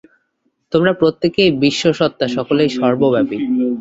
তোমরা 0.71 0.91
প্রত্যেকেই 0.93 1.51
বিশ্ব-সত্তা, 1.63 2.25
সকলেই 2.27 2.69
সর্বব্যাপী। 2.71 3.37